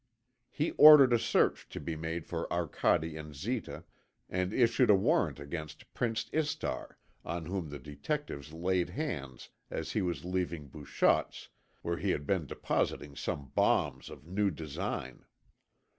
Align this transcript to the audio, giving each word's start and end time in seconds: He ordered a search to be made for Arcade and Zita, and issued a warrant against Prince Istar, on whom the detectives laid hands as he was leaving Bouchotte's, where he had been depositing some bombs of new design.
He 0.49 0.71
ordered 0.81 1.13
a 1.13 1.19
search 1.19 1.69
to 1.69 1.79
be 1.79 1.95
made 1.95 2.25
for 2.25 2.51
Arcade 2.51 3.15
and 3.15 3.35
Zita, 3.35 3.83
and 4.31 4.51
issued 4.51 4.89
a 4.89 4.95
warrant 4.95 5.39
against 5.39 5.93
Prince 5.93 6.25
Istar, 6.33 6.97
on 7.23 7.45
whom 7.45 7.69
the 7.69 7.77
detectives 7.77 8.51
laid 8.51 8.89
hands 8.89 9.49
as 9.69 9.91
he 9.91 10.01
was 10.01 10.25
leaving 10.25 10.69
Bouchotte's, 10.69 11.49
where 11.83 11.97
he 11.97 12.09
had 12.09 12.25
been 12.25 12.47
depositing 12.47 13.15
some 13.15 13.49
bombs 13.49 14.09
of 14.09 14.25
new 14.25 14.49
design. 14.49 15.23